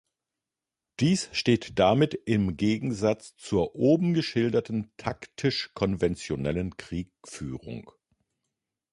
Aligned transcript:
Dies 0.99 1.29
steht 1.31 1.77
damit 1.77 2.15
im 2.25 2.57
Gegensatz 2.57 3.35
zur 3.37 3.75
oben 3.75 4.15
geschilderten 4.15 4.91
taktisch 4.97 5.75
konventionellen 5.75 6.75
Kriegführung. 6.75 7.91